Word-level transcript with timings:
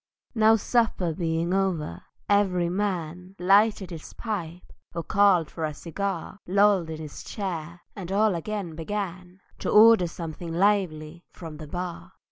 Now 0.33 0.55
supper 0.55 1.13
being 1.13 1.53
over, 1.53 2.01
every 2.27 2.69
man 2.69 3.35
Lighted 3.37 3.91
his 3.91 4.13
pipe 4.13 4.73
or 4.95 5.03
called 5.03 5.51
for 5.51 5.63
a 5.63 5.75
cigar, 5.75 6.39
Lolled 6.47 6.89
in 6.89 6.99
his 6.99 7.23
chair—and 7.23 8.11
all 8.11 8.33
again 8.33 8.73
began 8.73 9.41
To 9.59 9.69
order 9.69 10.07
"something 10.07 10.51
lively" 10.55 11.23
from 11.29 11.57
the 11.57 11.67
bar. 11.67 12.13